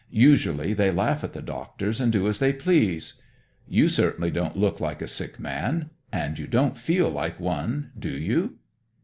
[0.09, 3.21] Usually they laugh at the doctors and do as they please.
[3.69, 8.09] You certainly don't look like a sick man, and you don't feel like one, do
[8.09, 8.55] you?"